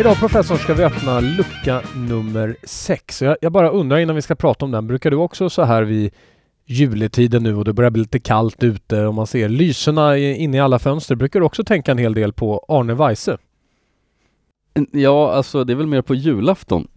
Idag 0.00 0.18
professor 0.18 0.56
ska 0.56 0.74
vi 0.74 0.84
öppna 0.84 1.20
lucka 1.20 1.82
nummer 1.96 2.56
6. 2.62 3.22
Jag, 3.22 3.36
jag 3.40 3.52
bara 3.52 3.70
undrar 3.70 3.98
innan 3.98 4.16
vi 4.16 4.22
ska 4.22 4.34
prata 4.34 4.64
om 4.64 4.70
den, 4.70 4.86
brukar 4.86 5.10
du 5.10 5.16
också 5.16 5.50
så 5.50 5.62
här 5.62 5.82
vid 5.82 6.14
juletiden 6.64 7.42
nu 7.42 7.54
och 7.54 7.64
det 7.64 7.72
börjar 7.72 7.90
bli 7.90 8.02
lite 8.02 8.20
kallt 8.20 8.62
ute 8.62 9.06
och 9.06 9.14
man 9.14 9.26
ser 9.26 9.48
lyserna 9.48 10.18
inne 10.18 10.56
i 10.56 10.60
alla 10.60 10.78
fönster, 10.78 11.14
brukar 11.14 11.40
du 11.40 11.46
också 11.46 11.64
tänka 11.64 11.92
en 11.92 11.98
hel 11.98 12.14
del 12.14 12.32
på 12.32 12.64
Arne 12.68 12.94
Weise? 12.94 13.38
Ja, 14.92 15.32
alltså 15.32 15.64
det 15.64 15.72
är 15.72 15.74
väl 15.74 15.86
mer 15.86 16.02
på 16.02 16.14
julafton. 16.14 16.88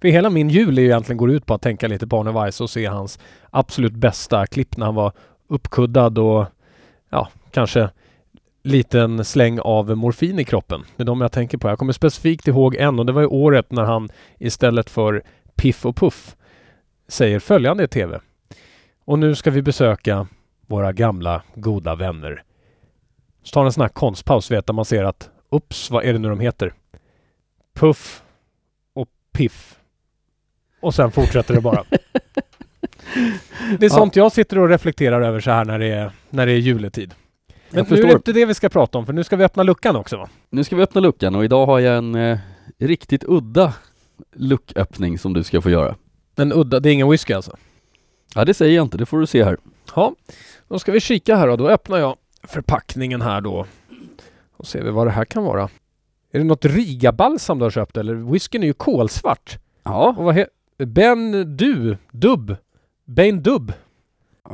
För 0.00 0.08
hela 0.08 0.30
min 0.30 0.48
jul 0.48 0.78
är 0.78 0.82
ju 0.82 0.88
egentligen 0.88 1.16
går 1.18 1.30
ut 1.30 1.46
på 1.46 1.54
att 1.54 1.62
tänka 1.62 1.88
lite 1.88 2.06
på 2.06 2.20
Arne 2.20 2.32
Weise 2.32 2.62
och 2.62 2.70
se 2.70 2.86
hans 2.86 3.18
absolut 3.50 3.94
bästa 3.94 4.46
klipp 4.46 4.76
när 4.76 4.86
han 4.86 4.94
var 4.94 5.12
uppkuddad 5.48 6.18
och 6.18 6.46
ja, 7.10 7.28
kanske 7.50 7.90
liten 8.62 9.24
släng 9.24 9.60
av 9.60 9.96
morfin 9.96 10.38
i 10.38 10.44
kroppen. 10.44 10.84
Det 10.96 11.02
är 11.02 11.06
de 11.06 11.20
jag 11.20 11.32
tänker 11.32 11.58
på. 11.58 11.68
Jag 11.68 11.78
kommer 11.78 11.92
specifikt 11.92 12.48
ihåg 12.48 12.76
en 12.76 12.98
och 12.98 13.06
det 13.06 13.12
var 13.12 13.20
ju 13.20 13.26
året 13.26 13.72
när 13.72 13.84
han 13.84 14.08
istället 14.38 14.90
för 14.90 15.22
Piff 15.56 15.86
och 15.86 15.96
Puff 15.96 16.36
säger 17.08 17.38
följande 17.38 17.84
i 17.84 17.88
TV. 17.88 18.20
Och 19.04 19.18
nu 19.18 19.34
ska 19.34 19.50
vi 19.50 19.62
besöka 19.62 20.26
våra 20.66 20.92
gamla 20.92 21.42
goda 21.54 21.94
vänner. 21.94 22.42
Så 23.42 23.52
tar 23.52 23.64
en 23.64 23.72
sån 23.72 23.80
här 23.80 23.88
konstpaus, 23.88 24.50
vet 24.50 24.74
man 24.74 24.84
ser 24.84 25.04
att 25.04 25.30
Ups, 25.50 25.90
vad 25.90 26.04
är 26.04 26.12
det 26.12 26.18
nu 26.18 26.28
de 26.28 26.40
heter? 26.40 26.74
Puff 27.74 28.22
och 28.94 29.08
Piff. 29.32 29.78
Och 30.80 30.94
sen 30.94 31.10
fortsätter 31.10 31.54
det 31.54 31.60
bara. 31.60 31.84
Det 33.78 33.86
är 33.86 33.90
sånt 33.90 34.16
jag 34.16 34.32
sitter 34.32 34.58
och 34.58 34.68
reflekterar 34.68 35.22
över 35.22 35.40
så 35.40 35.50
här 35.50 35.64
när 35.64 35.78
det 35.78 35.86
är, 35.86 36.10
när 36.30 36.46
det 36.46 36.52
är 36.52 36.56
juletid. 36.56 37.14
Men 37.70 37.86
nu 37.90 37.96
är 37.96 38.06
det 38.06 38.12
inte 38.12 38.32
det 38.32 38.44
vi 38.44 38.54
ska 38.54 38.68
prata 38.68 38.98
om, 38.98 39.06
för 39.06 39.12
nu 39.12 39.24
ska 39.24 39.36
vi 39.36 39.44
öppna 39.44 39.62
luckan 39.62 39.96
också 39.96 40.16
va? 40.16 40.28
Nu 40.50 40.64
ska 40.64 40.76
vi 40.76 40.82
öppna 40.82 41.00
luckan 41.00 41.34
och 41.34 41.44
idag 41.44 41.66
har 41.66 41.78
jag 41.78 41.98
en 41.98 42.14
eh, 42.14 42.38
riktigt 42.78 43.24
udda 43.24 43.74
lucköppning 44.34 45.18
som 45.18 45.32
du 45.32 45.42
ska 45.44 45.60
få 45.60 45.70
göra. 45.70 45.96
En 46.36 46.52
udda, 46.52 46.80
det 46.80 46.90
är 46.90 46.92
ingen 46.92 47.10
whisky 47.10 47.32
alltså? 47.32 47.56
Ja, 48.34 48.44
det 48.44 48.54
säger 48.54 48.76
jag 48.76 48.84
inte, 48.84 48.98
det 48.98 49.06
får 49.06 49.20
du 49.20 49.26
se 49.26 49.44
här. 49.44 49.56
Ja, 49.94 50.14
då 50.68 50.78
ska 50.78 50.92
vi 50.92 51.00
kika 51.00 51.36
här 51.36 51.48
då. 51.48 51.56
Då 51.56 51.68
öppnar 51.68 51.98
jag 51.98 52.16
förpackningen 52.42 53.22
här 53.22 53.40
då. 53.40 53.66
Och 54.56 54.66
ser 54.66 54.82
vi 54.82 54.90
vad 54.90 55.06
det 55.06 55.10
här 55.10 55.24
kan 55.24 55.44
vara. 55.44 55.68
Är 56.32 56.38
det 56.38 56.44
något 56.44 56.64
Riga-balsam 56.64 57.58
du 57.58 57.64
har 57.64 57.70
köpt 57.70 57.96
eller? 57.96 58.14
Whiskyn 58.14 58.62
är 58.62 58.66
ju 58.66 58.72
kolsvart. 58.72 59.58
Ja, 59.82 60.14
Och 60.18 60.24
vad 60.24 60.34
heter... 60.34 60.52
Ben 60.86 61.56
Du? 61.56 61.96
Dubb? 62.12 62.56
Ben 63.04 63.42
Dubb? 63.42 63.72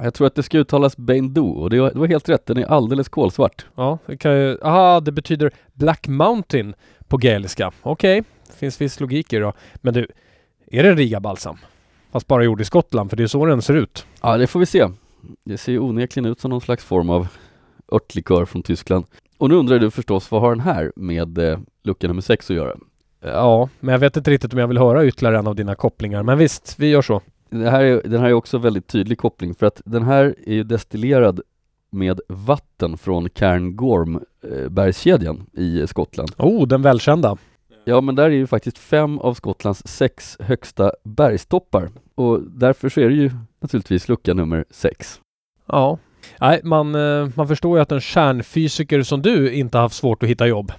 Jag 0.02 0.14
tror 0.14 0.26
att 0.26 0.34
det 0.34 0.42
ska 0.42 0.58
uttalas 0.58 0.96
Baindu 0.96 1.40
och 1.40 1.70
det 1.70 1.80
var, 1.80 2.06
helt 2.06 2.28
rätt, 2.28 2.46
den 2.46 2.58
är 2.58 2.64
alldeles 2.64 3.08
kolsvart. 3.08 3.66
Ja, 3.74 3.98
det 4.06 4.16
kan 4.16 4.32
ju... 4.32 4.58
Aha, 4.62 5.00
det 5.00 5.12
betyder 5.12 5.50
Black 5.72 6.08
Mountain 6.08 6.74
på 7.08 7.16
gaeliska. 7.16 7.72
Okej, 7.82 8.22
det 8.46 8.52
finns 8.52 8.80
viss 8.80 9.00
logik 9.00 9.32
i 9.32 9.36
det 9.36 9.42
då. 9.42 9.52
Men 9.74 9.94
du, 9.94 10.06
är 10.70 10.82
det 10.82 10.88
en 10.88 10.96
Riga-balsam? 10.96 11.56
Fast 12.12 12.26
bara 12.26 12.44
gjord 12.44 12.60
i 12.60 12.64
Skottland, 12.64 13.10
för 13.10 13.16
det 13.16 13.22
är 13.22 13.26
så 13.26 13.46
den 13.46 13.62
ser 13.62 13.74
ut. 13.74 14.06
Ja, 14.22 14.36
det 14.36 14.46
får 14.46 14.60
vi 14.60 14.66
se. 14.66 14.88
Det 15.44 15.58
ser 15.58 15.72
ju 15.72 15.78
onekligen 15.78 16.30
ut 16.30 16.40
som 16.40 16.50
någon 16.50 16.60
slags 16.60 16.84
form 16.84 17.10
av 17.10 17.28
örtlikör 17.92 18.44
från 18.44 18.62
Tyskland. 18.62 19.04
Och 19.38 19.48
nu 19.48 19.54
undrar 19.54 19.78
du 19.78 19.90
förstås, 19.90 20.30
vad 20.30 20.40
har 20.40 20.50
den 20.50 20.60
här 20.60 20.92
med 20.96 21.38
eh, 21.38 21.58
lucka 21.84 22.08
nummer 22.08 22.22
6 22.22 22.50
att 22.50 22.56
göra? 22.56 22.76
Ja, 23.20 23.68
men 23.80 23.92
jag 23.92 23.98
vet 23.98 24.16
inte 24.16 24.30
riktigt 24.30 24.52
om 24.52 24.58
jag 24.58 24.68
vill 24.68 24.78
höra 24.78 25.06
ytterligare 25.06 25.38
en 25.38 25.46
av 25.46 25.54
dina 25.54 25.74
kopplingar. 25.74 26.22
Men 26.22 26.38
visst, 26.38 26.74
vi 26.78 26.86
gör 26.86 27.02
så. 27.02 27.22
Det 27.50 27.70
här 27.70 27.84
är, 27.84 28.02
den 28.04 28.20
här 28.20 28.28
är 28.28 28.32
också 28.32 28.58
väldigt 28.58 28.86
tydlig 28.86 29.18
koppling 29.18 29.54
för 29.54 29.66
att 29.66 29.82
den 29.84 30.02
här 30.02 30.34
är 30.46 30.54
ju 30.54 30.62
destillerad 30.62 31.40
med 31.90 32.20
vatten 32.28 32.98
från 32.98 33.30
Cairngorm 33.30 34.20
eh, 34.42 34.68
bergskedjan 34.68 35.46
i 35.52 35.86
Skottland. 35.86 36.30
Oh, 36.36 36.66
den 36.66 36.82
välkända. 36.82 37.36
Ja 37.84 38.00
men 38.00 38.14
där 38.14 38.24
är 38.24 38.30
ju 38.30 38.46
faktiskt 38.46 38.78
fem 38.78 39.18
av 39.18 39.34
Skottlands 39.34 39.86
sex 39.86 40.36
högsta 40.40 40.92
bergstoppar 41.04 41.90
och 42.14 42.42
därför 42.42 42.88
så 42.88 43.00
är 43.00 43.08
det 43.08 43.14
ju 43.14 43.30
naturligtvis 43.60 44.08
lucka 44.08 44.34
nummer 44.34 44.64
sex. 44.70 45.20
Ja. 45.66 45.98
Nej, 46.40 46.60
man, 46.64 46.94
eh, 46.94 47.28
man 47.34 47.48
förstår 47.48 47.78
ju 47.78 47.82
att 47.82 47.92
en 47.92 48.00
kärnfysiker 48.00 49.02
som 49.02 49.22
du 49.22 49.52
inte 49.52 49.78
har 49.78 49.82
haft 49.82 49.96
svårt 49.96 50.22
att 50.22 50.28
hitta 50.28 50.46
jobb. 50.46 50.72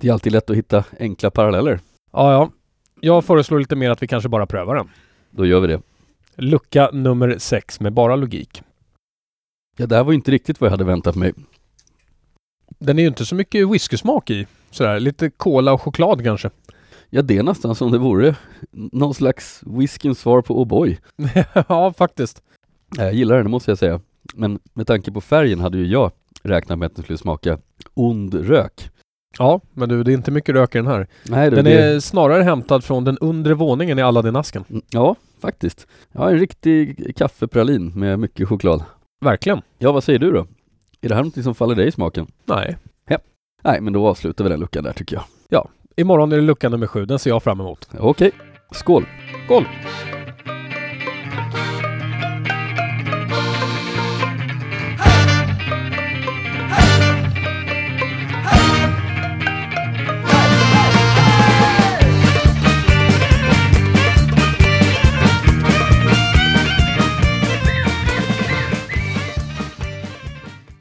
Det 0.00 0.08
är 0.08 0.12
alltid 0.12 0.32
lätt 0.32 0.50
att 0.50 0.56
hitta 0.56 0.84
enkla 1.00 1.30
paralleller. 1.30 1.80
Ja, 2.12 2.32
ja. 2.32 2.50
Jag 3.00 3.24
föreslår 3.24 3.58
lite 3.58 3.76
mer 3.76 3.90
att 3.90 4.02
vi 4.02 4.06
kanske 4.06 4.28
bara 4.28 4.46
prövar 4.46 4.74
den. 4.74 4.88
Då 5.30 5.46
gör 5.46 5.60
vi 5.60 5.66
det. 5.66 5.80
Lucka 6.40 6.90
nummer 6.92 7.38
sex 7.38 7.80
med 7.80 7.92
bara 7.92 8.16
logik. 8.16 8.62
Ja, 9.76 9.86
det 9.86 9.96
här 9.96 10.04
var 10.04 10.12
ju 10.12 10.16
inte 10.16 10.30
riktigt 10.30 10.60
vad 10.60 10.66
jag 10.66 10.70
hade 10.70 10.84
väntat 10.84 11.16
mig. 11.16 11.32
Den 12.78 12.98
är 12.98 13.02
ju 13.02 13.08
inte 13.08 13.26
så 13.26 13.34
mycket 13.34 13.70
whiskysmak 13.70 14.30
i. 14.30 14.46
Sådär, 14.70 15.00
lite 15.00 15.30
kola 15.30 15.72
och 15.72 15.82
choklad 15.82 16.24
kanske. 16.24 16.50
Ja, 17.10 17.22
det 17.22 17.38
är 17.38 17.42
nästan 17.42 17.74
som 17.74 17.92
det 17.92 17.98
vore 17.98 18.36
någon 18.72 19.14
slags 19.14 19.62
whiskyns 19.66 20.18
svar 20.18 20.42
på 20.42 20.64
O'boy. 20.64 20.98
ja, 21.68 21.92
faktiskt. 21.92 22.42
Jag 22.96 23.14
gillar 23.14 23.36
den, 23.36 23.50
måste 23.50 23.70
jag 23.70 23.78
säga. 23.78 24.00
Men 24.34 24.58
med 24.74 24.86
tanke 24.86 25.12
på 25.12 25.20
färgen 25.20 25.60
hade 25.60 25.78
ju 25.78 25.86
jag 25.86 26.12
räknat 26.42 26.78
med 26.78 26.86
att 26.86 26.94
den 26.94 27.04
skulle 27.04 27.18
smaka 27.18 27.58
ond 27.94 28.34
rök. 28.34 28.90
Ja, 29.38 29.60
men 29.72 29.88
du, 29.88 30.02
det 30.02 30.12
är 30.12 30.14
inte 30.14 30.30
mycket 30.30 30.54
rök 30.54 30.74
i 30.74 30.78
den 30.78 30.86
här. 30.86 31.06
Nej, 31.22 31.50
du, 31.50 31.56
Den 31.56 31.64
det... 31.64 31.82
är 31.82 32.00
snarare 32.00 32.42
hämtad 32.42 32.84
från 32.84 33.04
den 33.04 33.18
undre 33.18 33.54
våningen 33.54 33.98
i 33.98 34.02
Aladdin-asken. 34.02 34.64
Ja, 34.90 35.16
faktiskt. 35.38 35.86
Ja, 36.12 36.30
en 36.30 36.38
riktig 36.38 37.16
kaffepralin 37.16 37.92
med 37.94 38.18
mycket 38.18 38.48
choklad. 38.48 38.84
Verkligen. 39.20 39.62
Ja, 39.78 39.92
vad 39.92 40.04
säger 40.04 40.18
du 40.18 40.32
då? 40.32 40.46
Är 41.00 41.08
det 41.08 41.14
här 41.14 41.22
någonting 41.22 41.42
som 41.42 41.54
faller 41.54 41.74
dig 41.74 41.88
i 41.88 41.92
smaken? 41.92 42.26
Nej. 42.44 42.76
Nej, 43.64 43.80
men 43.80 43.92
då 43.92 44.08
avslutar 44.08 44.44
vi 44.44 44.50
den 44.50 44.60
luckan 44.60 44.84
där 44.84 44.92
tycker 44.92 45.16
jag. 45.16 45.24
Imorgon 45.96 46.32
är 46.32 46.36
det 46.36 46.42
lucka 46.42 46.68
nummer 46.68 46.86
sju. 46.86 47.04
Den 47.04 47.18
ser 47.18 47.30
jag 47.30 47.42
fram 47.42 47.60
emot. 47.60 47.88
Okej, 47.98 48.30
skål! 48.72 49.06
Skål! 49.44 49.64